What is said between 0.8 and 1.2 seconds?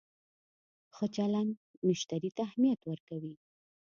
ښه